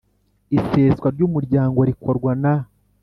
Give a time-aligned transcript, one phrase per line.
[0.57, 2.53] Iseswa ry umuryango rikorwa na